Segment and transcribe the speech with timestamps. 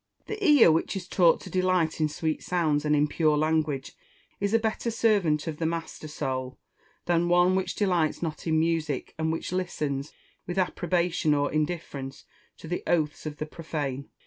[0.25, 3.91] The Ear, which is taught to delight in sweet sounds, and in pure language,
[4.39, 6.57] is a better servant of the master Soul,
[7.05, 10.11] than one which delights not in music, and which listens,
[10.47, 12.25] with approbation or indifference,
[12.57, 14.09] to the oaths of the profane.